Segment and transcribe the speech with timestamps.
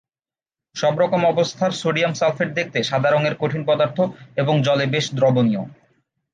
[0.75, 3.97] সব রকম অবস্থার সোডিয়াম সালফেট দেখতে সাদা রঙের কঠিন পদার্থ
[4.37, 5.63] এবং জলে বেশ দ্রবণীয়।